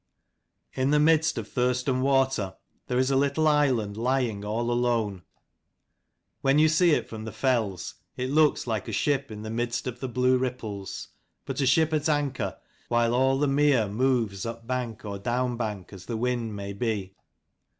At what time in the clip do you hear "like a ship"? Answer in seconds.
8.65-9.29